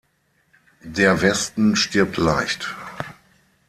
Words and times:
Der 0.83 1.21
Westen 1.21 1.75
stirbt 1.75 2.17
leicht. 2.17 2.75